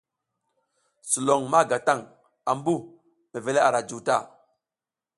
[1.09, 1.99] Sulon ma ga taƞ
[2.51, 2.75] ambu
[3.31, 4.17] mevel ara juw ta.